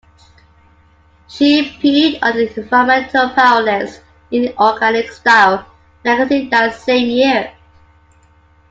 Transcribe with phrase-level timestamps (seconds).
[1.27, 5.63] She appeared on the "Environmental Power List" in "Organic Style"
[6.03, 7.53] magazine that same year.